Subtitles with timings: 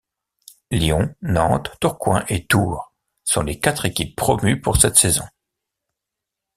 [0.71, 2.91] Lyon, Nantes, Tourcoing et Tours
[3.23, 5.25] sont les quatre équipes promues pour cette saison.